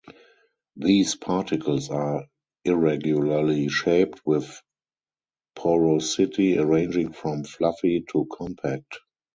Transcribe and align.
These 0.77 1.13
particles 1.15 1.91
are 1.91 2.25
irregularly 2.65 3.67
shaped, 3.69 4.19
with 4.25 4.59
porosity 5.55 6.57
ranging 6.57 7.13
from 7.13 7.43
"fluffy" 7.43 8.03
to 8.09 8.25
"compact". 8.31 8.97